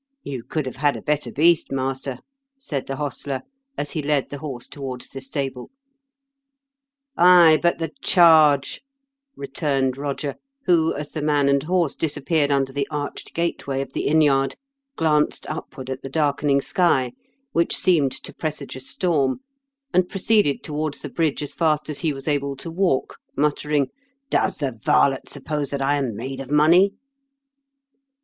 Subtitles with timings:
[0.24, 2.18] "You could have had a better beast, master,"
[2.58, 3.42] said the hostler,
[3.78, 5.70] as he led the horse towards the stable.
[7.16, 7.66] 96 m KENT WITH CHARLES DICKENS.
[7.68, 7.94] "Ay, but the
[8.60, 9.06] charge I"
[9.40, 10.34] returned Roger,
[10.66, 14.56] who, as the man and horse disappeared under the arched gateway of the inn yard,
[14.96, 17.12] glanced upward at the darkening sky,
[17.52, 19.38] which seemed to presage a storm,
[19.94, 23.88] and proceeded towards the bridge as fast as he was able to walk, muttering:"
[24.30, 26.94] Does the varlet suppose that I am made of money